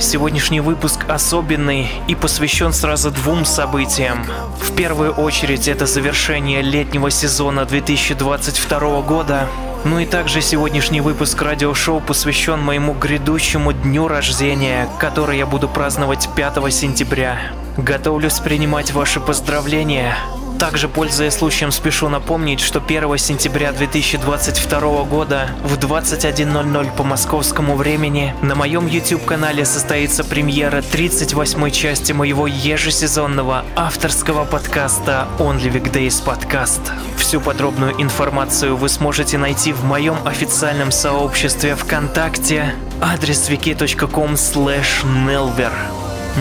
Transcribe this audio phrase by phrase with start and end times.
[0.00, 4.24] Сегодняшний выпуск особенный и посвящен сразу двум событиям.
[4.60, 9.48] В первую очередь это завершение летнего сезона 2022 года,
[9.84, 16.28] ну и также сегодняшний выпуск радиошоу посвящен моему грядущему дню рождения, который я буду праздновать
[16.32, 17.36] 5 сентября.
[17.76, 20.16] Готовлюсь принимать ваши поздравления.
[20.58, 28.34] Также, пользуясь случаем, спешу напомнить, что 1 сентября 2022 года в 21.00 по московскому времени
[28.42, 36.80] на моем YouTube-канале состоится премьера 38 части моего ежесезонного авторского подкаста Only Weekdays Podcast.
[37.16, 45.72] Всю подробную информацию вы сможете найти в моем официальном сообществе ВКонтакте адрес wiki.com nelver.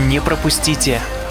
[0.07, 1.01] Не пропустите!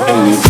[0.00, 0.47] Oh.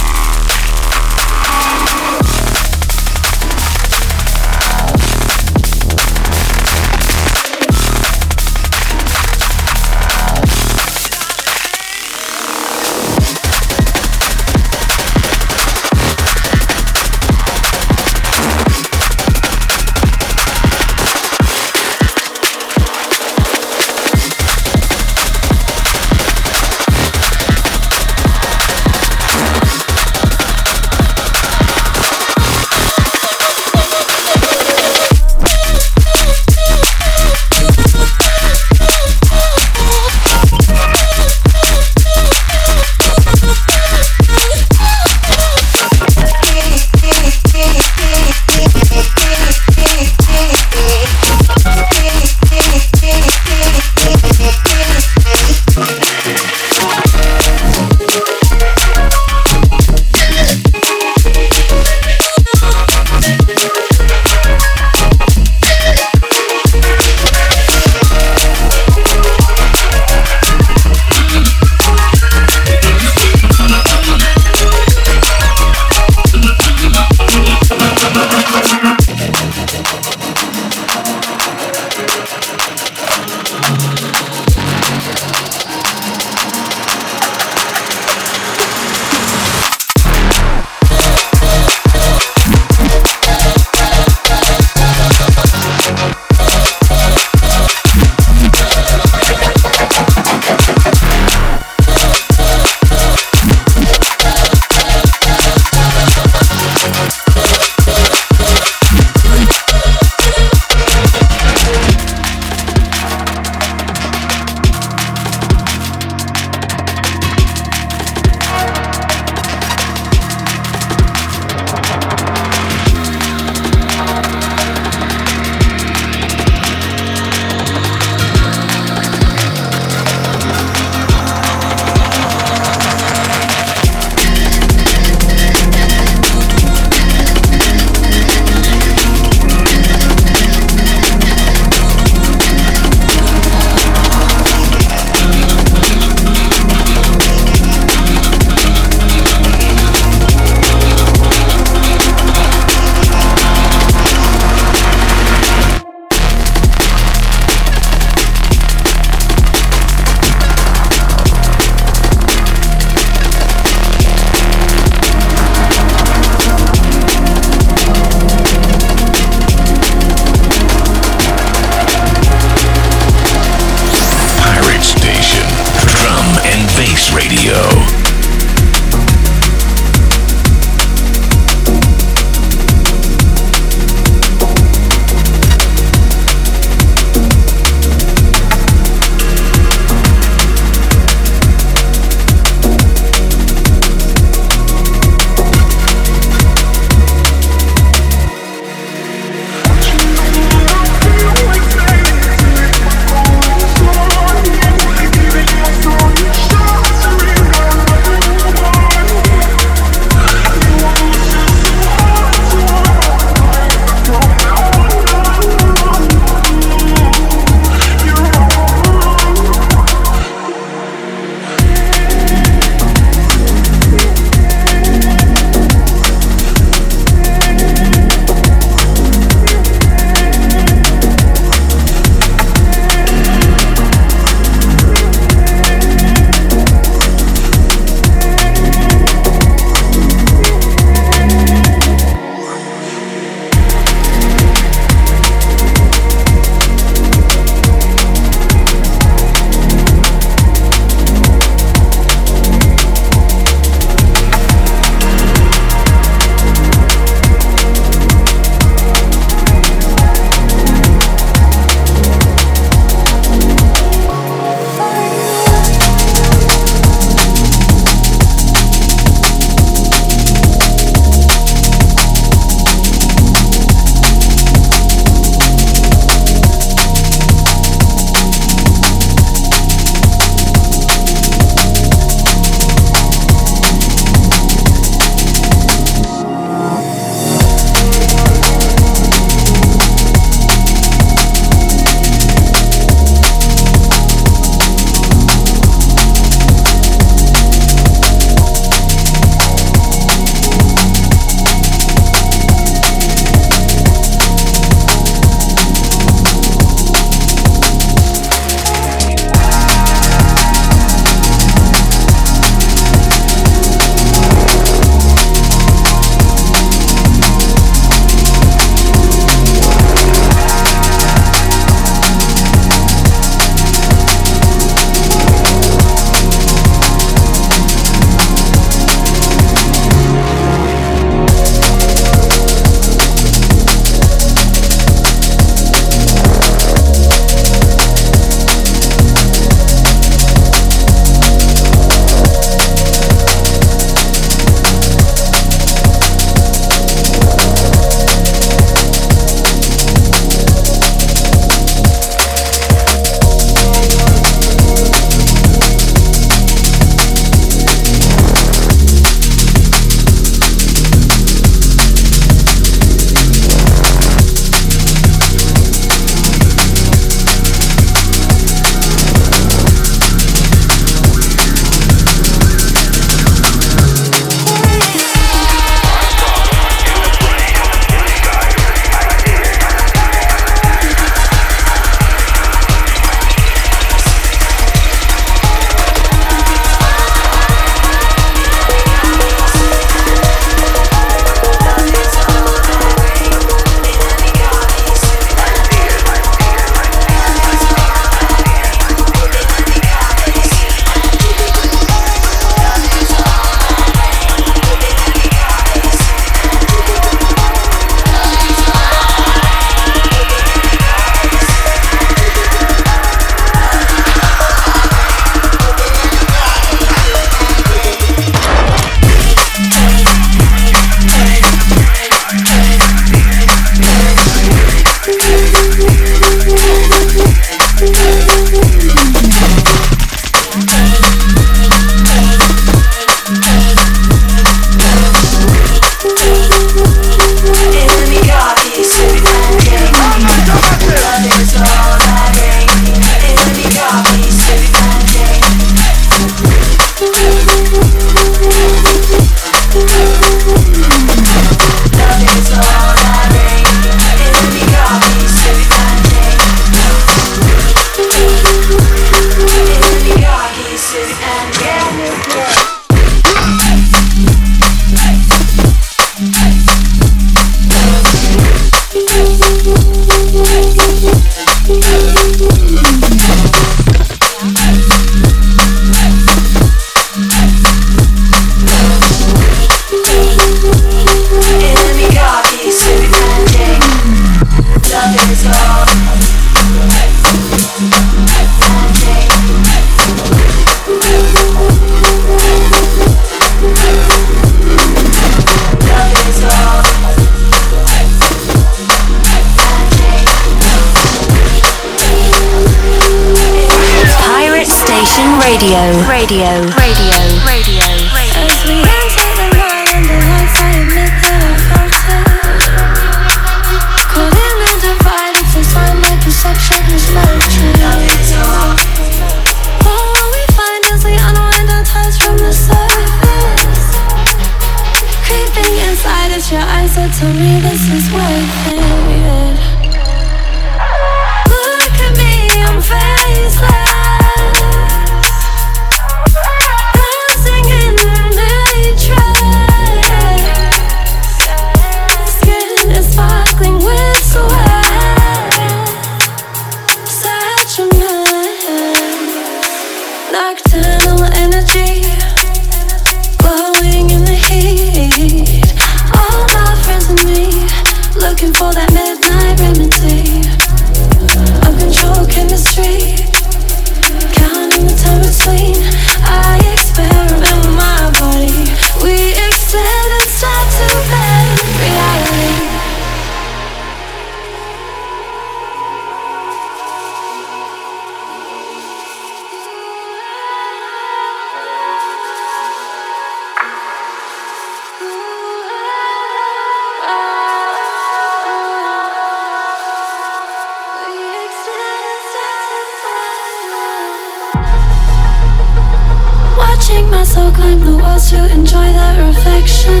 [598.00, 600.00] was to enjoy that reflection.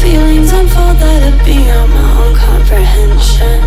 [0.00, 3.58] Feelings unfold that are beyond my own comprehension.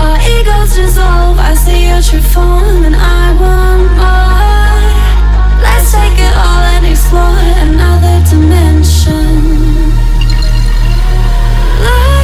[0.00, 4.80] Our egos dissolve, I see your true form, and I want more.
[5.64, 9.32] Let's take it all and explore another dimension.
[11.84, 12.19] Love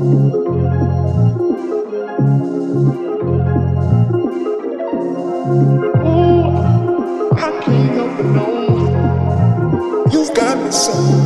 [0.00, 0.06] Ooh,
[7.36, 11.19] I can't help but know you've got me so.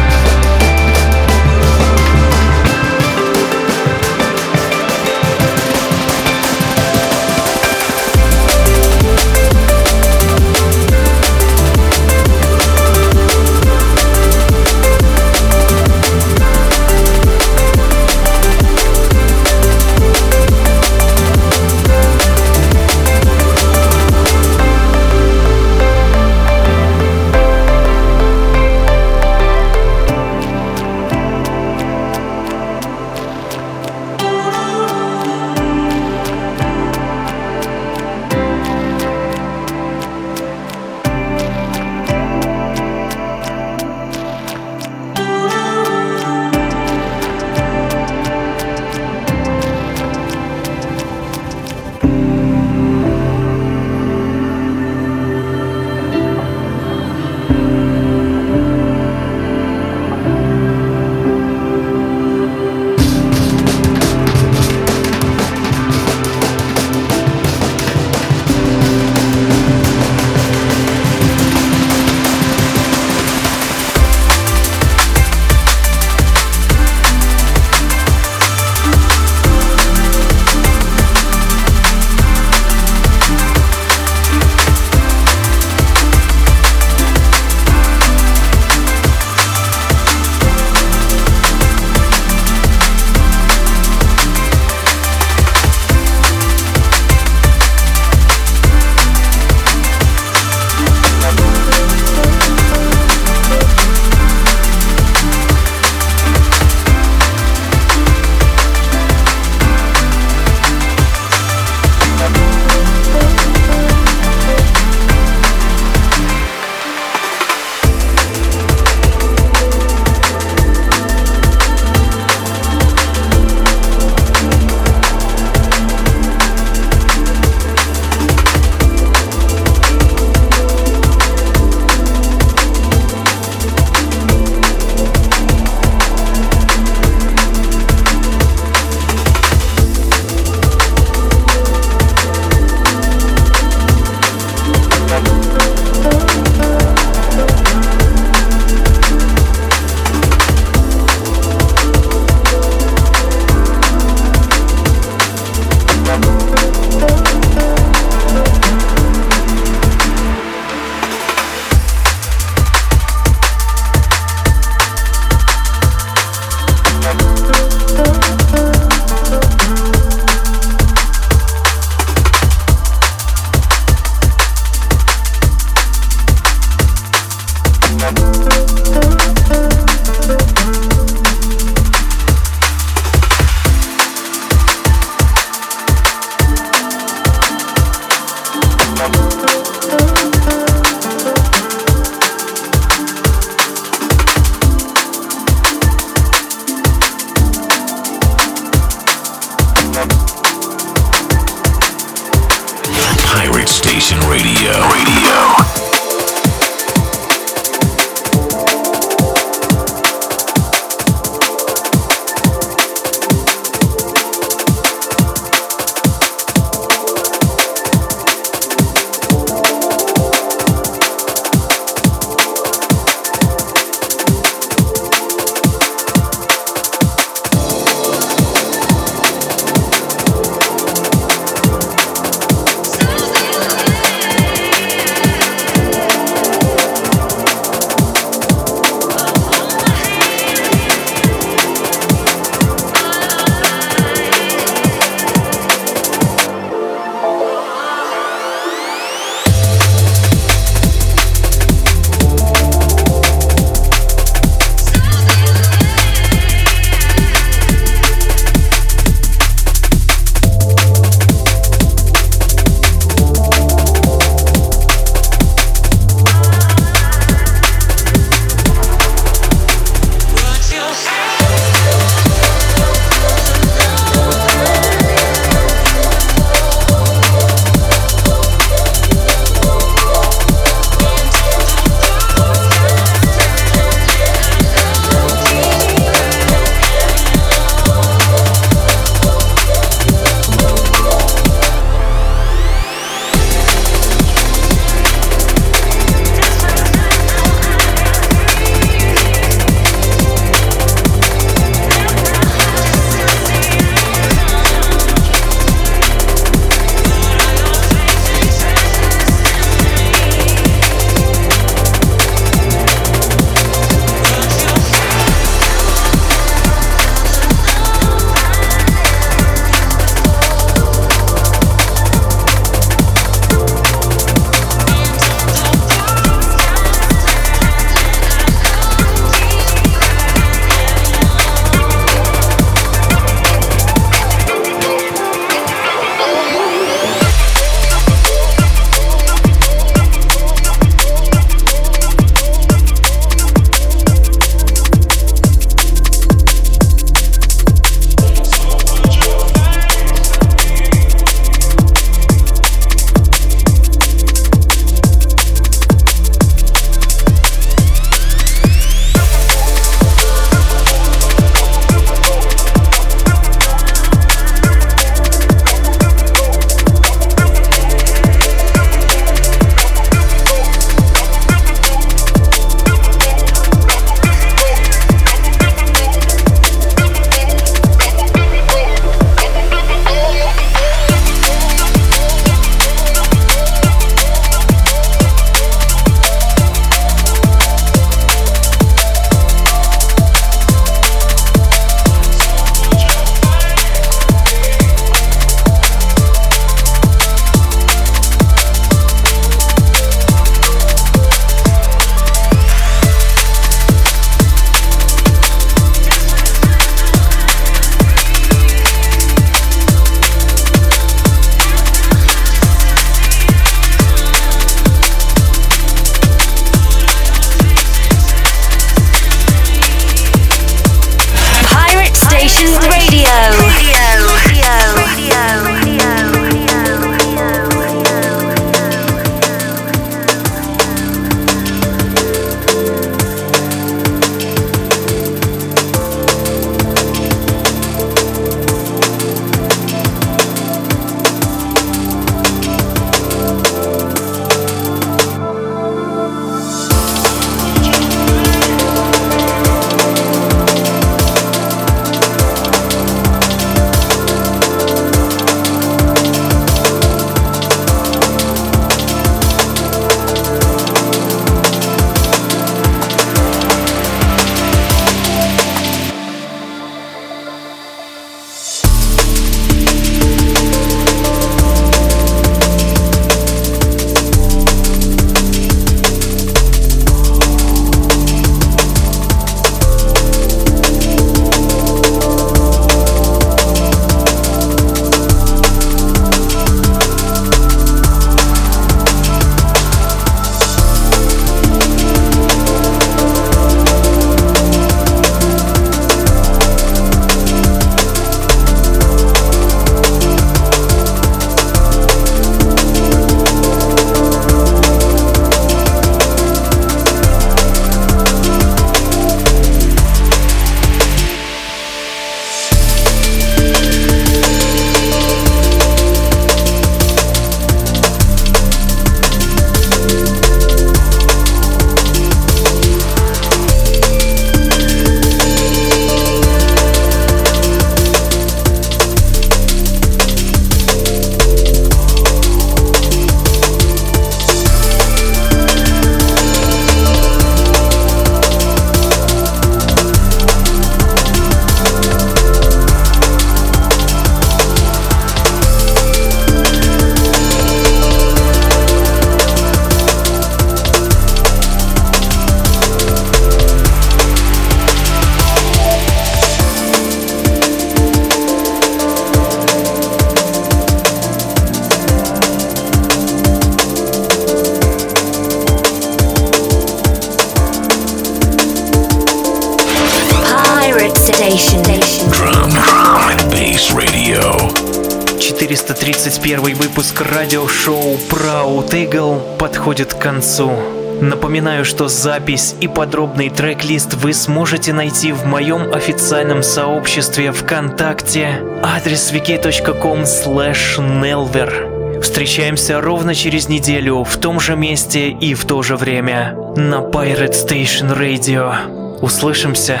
[580.40, 580.72] Концу.
[581.20, 589.32] Напоминаю, что запись и подробный трек-лист вы сможете найти в моем официальном сообществе ВКонтакте адрес
[589.32, 592.22] wiki.com nelver.
[592.22, 597.52] Встречаемся ровно через неделю в том же месте и в то же время на Pirate
[597.52, 599.18] Station Radio.
[599.20, 600.00] Услышимся!